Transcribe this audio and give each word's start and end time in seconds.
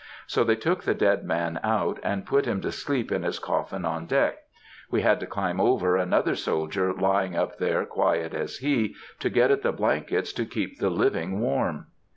So 0.25 0.43
they 0.43 0.55
took 0.55 0.81
the 0.81 0.95
dead 0.95 1.23
man 1.25 1.59
out, 1.63 1.99
and 2.01 2.25
put 2.25 2.47
him 2.47 2.59
to 2.61 2.71
sleep 2.71 3.11
in 3.11 3.21
his 3.21 3.37
coffin 3.37 3.85
on 3.85 4.07
deck. 4.07 4.39
We 4.89 5.03
had 5.03 5.19
to 5.19 5.27
climb 5.27 5.61
over 5.61 5.95
another 5.95 6.33
soldier 6.33 6.91
lying 6.91 7.35
up 7.35 7.59
there 7.59 7.85
quiet 7.85 8.33
as 8.33 8.57
he, 8.57 8.95
to 9.19 9.29
get 9.29 9.51
at 9.51 9.61
the 9.61 9.71
blankets 9.71 10.33
to 10.33 10.45
keep 10.47 10.79
the 10.79 10.89
living 10.89 11.39
warm." 11.39 11.85